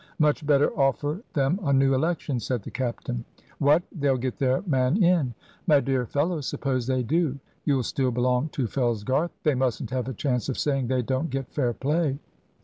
"Much 0.17 0.43
better 0.47 0.71
offer 0.73 1.21
them 1.33 1.59
a 1.61 1.71
new 1.71 1.93
election," 1.93 2.39
said 2.39 2.63
the 2.63 2.71
captain. 2.71 3.23
"What! 3.59 3.83
They'll 3.95 4.17
get 4.17 4.39
their 4.39 4.63
man 4.63 4.97
in." 5.03 5.35
"My 5.67 5.79
dear 5.79 6.07
fellow, 6.07 6.41
suppose 6.41 6.87
they 6.87 7.03
do. 7.03 7.37
You'll 7.65 7.83
still 7.83 8.09
belong 8.09 8.49
to 8.53 8.65
Fellsgarth. 8.65 9.29
They 9.43 9.53
mustn't 9.53 9.91
have 9.91 10.07
a 10.07 10.13
chance 10.15 10.49
of 10.49 10.57
saying 10.57 10.87
they 10.87 11.03
don't 11.03 11.29
get 11.29 11.53
fair 11.53 11.71
play." 11.73 12.17